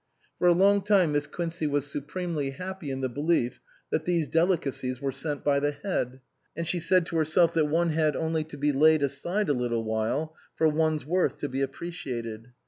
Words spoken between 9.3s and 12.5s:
a little while for one's worth to be appreciated.